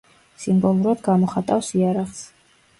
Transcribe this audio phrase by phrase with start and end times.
[0.45, 2.27] სიმბოლურად გამოხატავს იარაღს.